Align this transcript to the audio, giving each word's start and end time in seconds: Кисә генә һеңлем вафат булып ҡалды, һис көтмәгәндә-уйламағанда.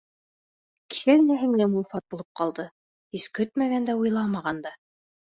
Кисә 0.93 1.15
генә 1.19 1.35
һеңлем 1.41 1.75
вафат 1.79 2.03
булып 2.13 2.29
ҡалды, 2.39 2.65
һис 3.19 3.29
көтмәгәндә-уйламағанда. 3.41 4.73